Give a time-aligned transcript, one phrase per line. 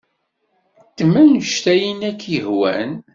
[0.89, 2.91] Ddem anect ay ak-yehwan.